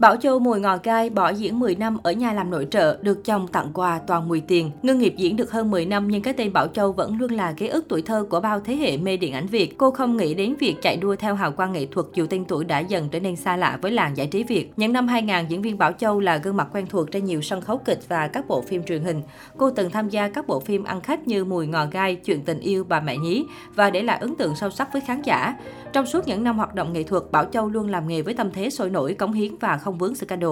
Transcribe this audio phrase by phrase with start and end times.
[0.00, 3.24] Bảo Châu mùi ngò gai bỏ diễn 10 năm ở nhà làm nội trợ, được
[3.24, 4.70] chồng tặng quà toàn mùi tiền.
[4.82, 7.52] Ngưng nghiệp diễn được hơn 10 năm nhưng cái tên Bảo Châu vẫn luôn là
[7.52, 9.78] ký ức tuổi thơ của bao thế hệ mê điện ảnh Việt.
[9.78, 12.64] Cô không nghĩ đến việc chạy đua theo hào quang nghệ thuật dù tên tuổi
[12.64, 14.72] đã dần trở nên xa lạ với làng giải trí Việt.
[14.76, 17.60] Những năm 2000, diễn viên Bảo Châu là gương mặt quen thuộc trên nhiều sân
[17.60, 19.22] khấu kịch và các bộ phim truyền hình.
[19.56, 22.60] Cô từng tham gia các bộ phim ăn khách như Mùi ngò gai, Chuyện tình
[22.60, 23.44] yêu, Bà mẹ nhí
[23.74, 25.54] và để lại ấn tượng sâu sắc với khán giả.
[25.92, 28.50] Trong suốt những năm hoạt động nghệ thuật, Bảo Châu luôn làm nghề với tâm
[28.52, 30.50] thế sôi nổi, cống hiến và không vướng scandal.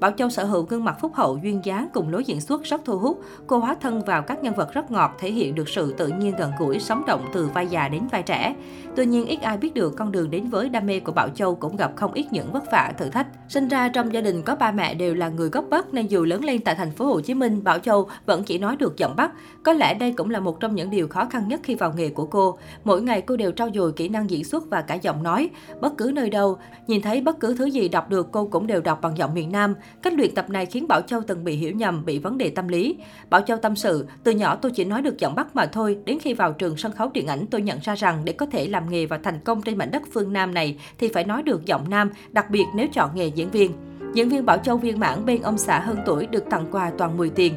[0.00, 2.80] Bảo Châu sở hữu gương mặt phúc hậu, duyên dáng cùng lối diễn xuất rất
[2.84, 3.20] thu hút.
[3.46, 6.34] Cô hóa thân vào các nhân vật rất ngọt, thể hiện được sự tự nhiên
[6.38, 8.54] gần gũi, sống động từ vai già đến vai trẻ.
[8.96, 11.54] Tuy nhiên, ít ai biết được con đường đến với đam mê của Bảo Châu
[11.54, 13.26] cũng gặp không ít những vất vả, thử thách.
[13.48, 16.24] Sinh ra trong gia đình có ba mẹ đều là người gốc Bắc nên dù
[16.24, 19.16] lớn lên tại thành phố Hồ Chí Minh, Bảo Châu vẫn chỉ nói được giọng
[19.16, 19.32] Bắc.
[19.62, 22.08] Có lẽ đây cũng là một trong những điều khó khăn nhất khi vào nghề
[22.08, 22.58] của cô.
[22.84, 25.50] Mỗi ngày cô đều trau dồi kỹ năng diễn xuất và cả giọng nói.
[25.80, 28.73] Bất cứ nơi đâu, nhìn thấy bất cứ thứ gì đọc được cô cũng đều
[28.74, 29.74] đều đọc bằng giọng miền Nam.
[30.02, 32.68] Cách luyện tập này khiến Bảo Châu từng bị hiểu nhầm, bị vấn đề tâm
[32.68, 32.96] lý.
[33.30, 36.18] Bảo Châu tâm sự, từ nhỏ tôi chỉ nói được giọng Bắc mà thôi, đến
[36.18, 38.90] khi vào trường sân khấu điện ảnh tôi nhận ra rằng để có thể làm
[38.90, 41.90] nghề và thành công trên mảnh đất phương Nam này thì phải nói được giọng
[41.90, 43.72] Nam, đặc biệt nếu chọn nghề diễn viên.
[44.14, 47.16] Diễn viên Bảo Châu viên mãn bên ông xã hơn tuổi được tặng quà toàn
[47.16, 47.54] 10 tiền.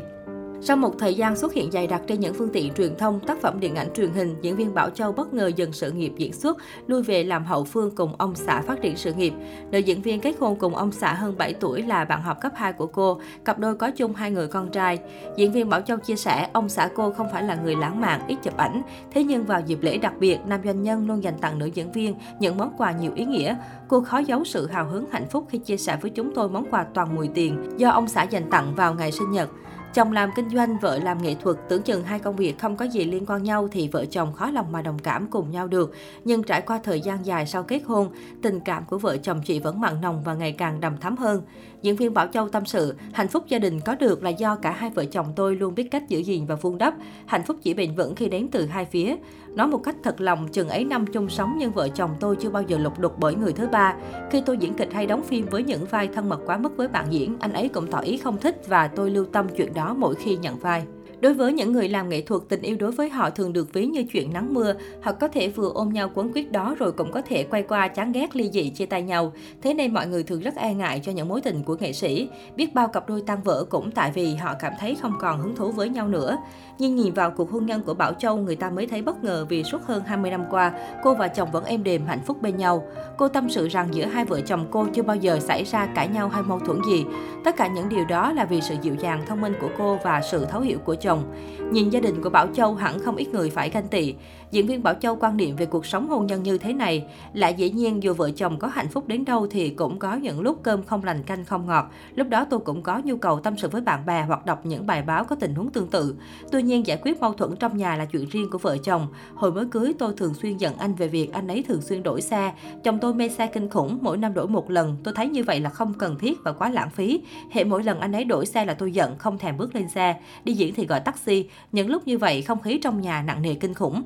[0.61, 3.41] Sau một thời gian xuất hiện dày đặc trên những phương tiện truyền thông, tác
[3.41, 6.33] phẩm điện ảnh truyền hình, diễn viên Bảo Châu bất ngờ dừng sự nghiệp diễn
[6.33, 9.33] xuất, lui về làm hậu phương cùng ông xã phát triển sự nghiệp.
[9.71, 12.51] Nữ diễn viên kết hôn cùng ông xã hơn 7 tuổi là bạn học cấp
[12.55, 14.99] 2 của cô, cặp đôi có chung hai người con trai.
[15.35, 18.21] Diễn viên Bảo Châu chia sẻ, ông xã cô không phải là người lãng mạn,
[18.27, 18.81] ít chụp ảnh.
[19.11, 21.91] Thế nhưng vào dịp lễ đặc biệt, nam doanh nhân luôn dành tặng nữ diễn
[21.91, 23.55] viên những món quà nhiều ý nghĩa.
[23.87, 26.65] Cô khó giấu sự hào hứng hạnh phúc khi chia sẻ với chúng tôi món
[26.71, 29.49] quà toàn mùi tiền do ông xã dành tặng vào ngày sinh nhật.
[29.93, 32.85] Chồng làm kinh doanh, vợ làm nghệ thuật, tưởng chừng hai công việc không có
[32.85, 35.95] gì liên quan nhau thì vợ chồng khó lòng mà đồng cảm cùng nhau được.
[36.25, 38.09] Nhưng trải qua thời gian dài sau kết hôn,
[38.41, 41.41] tình cảm của vợ chồng chị vẫn mặn nồng và ngày càng đầm thắm hơn.
[41.87, 44.71] Diễn viên Bảo Châu tâm sự, hạnh phúc gia đình có được là do cả
[44.71, 46.93] hai vợ chồng tôi luôn biết cách giữ gìn và vun đắp.
[47.25, 49.15] Hạnh phúc chỉ bền vững khi đến từ hai phía.
[49.55, 52.49] Nói một cách thật lòng, chừng ấy năm chung sống nhưng vợ chồng tôi chưa
[52.49, 53.95] bao giờ lục đục bởi người thứ ba.
[54.31, 56.87] Khi tôi diễn kịch hay đóng phim với những vai thân mật quá mức với
[56.87, 59.93] bạn diễn, anh ấy cũng tỏ ý không thích và tôi lưu tâm chuyện đó
[59.93, 60.83] mỗi khi nhận vai.
[61.21, 63.85] Đối với những người làm nghệ thuật, tình yêu đối với họ thường được ví
[63.85, 64.73] như chuyện nắng mưa.
[65.01, 67.87] Họ có thể vừa ôm nhau quấn quyết đó rồi cũng có thể quay qua
[67.87, 69.33] chán ghét ly dị chia tay nhau.
[69.61, 72.29] Thế nên mọi người thường rất e ngại cho những mối tình của nghệ sĩ.
[72.55, 75.55] Biết bao cặp đôi tan vỡ cũng tại vì họ cảm thấy không còn hứng
[75.55, 76.37] thú với nhau nữa.
[76.79, 79.45] Nhưng nhìn vào cuộc hôn nhân của Bảo Châu, người ta mới thấy bất ngờ
[79.49, 80.71] vì suốt hơn 20 năm qua,
[81.03, 82.83] cô và chồng vẫn êm đềm hạnh phúc bên nhau.
[83.17, 86.07] Cô tâm sự rằng giữa hai vợ chồng cô chưa bao giờ xảy ra cãi
[86.07, 87.05] nhau hay mâu thuẫn gì.
[87.43, 90.21] Tất cả những điều đó là vì sự dịu dàng, thông minh của cô và
[90.21, 91.23] sự thấu hiểu của chồng chồng.
[91.71, 94.15] Nhìn gia đình của Bảo Châu hẳn không ít người phải ganh tị.
[94.51, 97.05] Diễn viên Bảo Châu quan niệm về cuộc sống hôn nhân như thế này.
[97.33, 100.41] là dĩ nhiên dù vợ chồng có hạnh phúc đến đâu thì cũng có những
[100.41, 101.91] lúc cơm không lành canh không ngọt.
[102.15, 104.87] Lúc đó tôi cũng có nhu cầu tâm sự với bạn bè hoặc đọc những
[104.87, 106.15] bài báo có tình huống tương tự.
[106.51, 109.07] Tuy nhiên giải quyết mâu thuẫn trong nhà là chuyện riêng của vợ chồng.
[109.35, 112.21] Hồi mới cưới tôi thường xuyên giận anh về việc anh ấy thường xuyên đổi
[112.21, 112.53] xe.
[112.83, 114.97] Chồng tôi mê xe kinh khủng, mỗi năm đổi một lần.
[115.03, 117.21] Tôi thấy như vậy là không cần thiết và quá lãng phí.
[117.51, 120.21] Hệ mỗi lần anh ấy đổi xe là tôi giận, không thèm bước lên xe.
[120.43, 121.49] Đi diễn thì gọi taxi.
[121.71, 124.03] Những lúc như vậy không khí trong nhà nặng nề kinh khủng.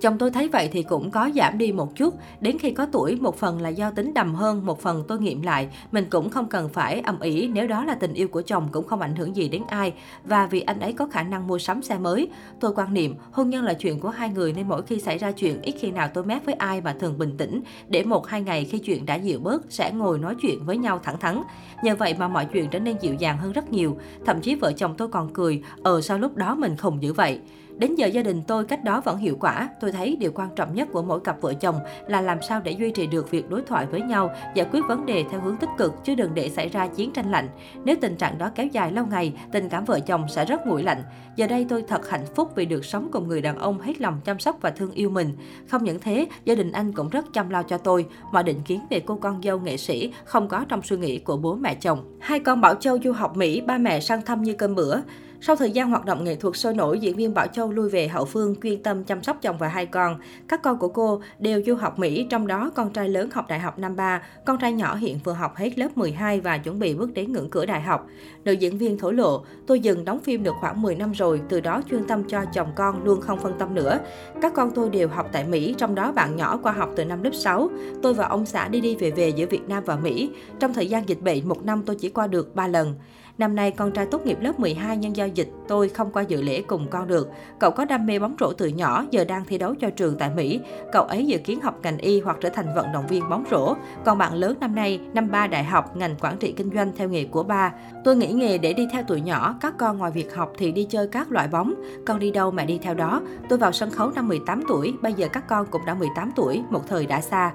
[0.00, 2.14] Chồng tôi thấy vậy thì cũng có giảm đi một chút.
[2.40, 5.42] Đến khi có tuổi, một phần là do tính đầm hơn, một phần tôi nghiệm
[5.42, 8.68] lại, mình cũng không cần phải âm ỉ nếu đó là tình yêu của chồng
[8.72, 9.92] cũng không ảnh hưởng gì đến ai.
[10.24, 12.28] Và vì anh ấy có khả năng mua sắm xe mới,
[12.60, 15.32] tôi quan niệm hôn nhân là chuyện của hai người nên mỗi khi xảy ra
[15.32, 17.60] chuyện ít khi nào tôi mép với ai mà thường bình tĩnh.
[17.88, 21.00] Để một hai ngày khi chuyện đã dịu bớt sẽ ngồi nói chuyện với nhau
[21.02, 21.42] thẳng thắn.
[21.82, 23.98] Nhờ vậy mà mọi chuyện trở nên dịu dàng hơn rất nhiều.
[24.26, 27.40] Thậm chí vợ chồng tôi còn cười, ờ sao lúc đó mình khùng dữ vậy.
[27.80, 29.68] Đến giờ gia đình tôi cách đó vẫn hiệu quả.
[29.80, 32.72] Tôi thấy điều quan trọng nhất của mỗi cặp vợ chồng là làm sao để
[32.72, 35.68] duy trì được việc đối thoại với nhau, giải quyết vấn đề theo hướng tích
[35.78, 37.48] cực chứ đừng để xảy ra chiến tranh lạnh.
[37.84, 40.82] Nếu tình trạng đó kéo dài lâu ngày, tình cảm vợ chồng sẽ rất nguội
[40.82, 41.02] lạnh.
[41.36, 44.20] Giờ đây tôi thật hạnh phúc vì được sống cùng người đàn ông hết lòng
[44.24, 45.36] chăm sóc và thương yêu mình.
[45.68, 48.06] Không những thế, gia đình anh cũng rất chăm lo cho tôi.
[48.32, 51.36] Mọi định kiến về cô con dâu nghệ sĩ không có trong suy nghĩ của
[51.36, 52.18] bố mẹ chồng.
[52.20, 54.96] Hai con Bảo Châu du học Mỹ, ba mẹ sang thăm như cơm bữa.
[55.42, 58.08] Sau thời gian hoạt động nghệ thuật sôi nổi, diễn viên Bảo Châu lui về
[58.08, 60.20] hậu phương chuyên tâm chăm sóc chồng và hai con.
[60.48, 63.58] Các con của cô đều du học Mỹ, trong đó con trai lớn học đại
[63.58, 66.94] học năm 3, con trai nhỏ hiện vừa học hết lớp 12 và chuẩn bị
[66.94, 68.06] bước đến ngưỡng cửa đại học.
[68.44, 71.60] Nữ diễn viên thổ lộ, tôi dừng đóng phim được khoảng 10 năm rồi, từ
[71.60, 73.98] đó chuyên tâm cho chồng con luôn không phân tâm nữa.
[74.42, 77.22] Các con tôi đều học tại Mỹ, trong đó bạn nhỏ qua học từ năm
[77.22, 77.70] lớp 6.
[78.02, 80.30] Tôi và ông xã đi đi về về giữa Việt Nam và Mỹ.
[80.60, 82.94] Trong thời gian dịch bệnh, một năm tôi chỉ qua được 3 lần.
[83.40, 86.42] Năm nay, con trai tốt nghiệp lớp 12 nhưng do dịch, tôi không qua dự
[86.42, 87.30] lễ cùng con được.
[87.58, 90.30] Cậu có đam mê bóng rổ từ nhỏ, giờ đang thi đấu cho trường tại
[90.36, 90.60] Mỹ.
[90.92, 93.74] Cậu ấy dự kiến học ngành y hoặc trở thành vận động viên bóng rổ.
[94.04, 97.08] Còn bạn lớn năm nay, năm ba đại học, ngành quản trị kinh doanh theo
[97.08, 97.72] nghề của ba.
[98.04, 100.84] Tôi nghĩ nghề để đi theo tuổi nhỏ, các con ngoài việc học thì đi
[100.84, 101.74] chơi các loại bóng.
[102.06, 103.22] Con đi đâu mẹ đi theo đó.
[103.48, 106.62] Tôi vào sân khấu năm 18 tuổi, bây giờ các con cũng đã 18 tuổi,
[106.70, 107.52] một thời đã xa.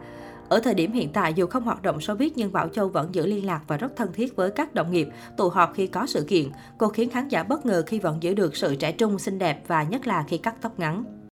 [0.50, 3.26] Ở thời điểm hiện tại, dù không hoạt động showbiz nhưng Bảo Châu vẫn giữ
[3.26, 5.08] liên lạc và rất thân thiết với các đồng nghiệp,
[5.38, 6.50] tụ họp khi có sự kiện.
[6.78, 9.64] Cô khiến khán giả bất ngờ khi vẫn giữ được sự trẻ trung, xinh đẹp
[9.68, 11.15] và nhất là khi cắt tóc ngắn.